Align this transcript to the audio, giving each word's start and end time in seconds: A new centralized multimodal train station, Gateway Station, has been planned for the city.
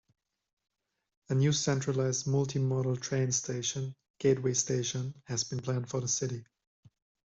A 1.29 1.35
new 1.35 1.51
centralized 1.53 2.25
multimodal 2.25 2.99
train 2.99 3.31
station, 3.31 3.93
Gateway 4.17 4.55
Station, 4.55 5.13
has 5.25 5.43
been 5.43 5.59
planned 5.59 5.89
for 5.91 6.01
the 6.01 6.07
city. 6.07 6.43